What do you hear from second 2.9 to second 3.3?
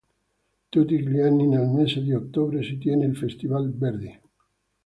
il